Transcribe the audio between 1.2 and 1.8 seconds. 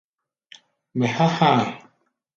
há̧ a̧.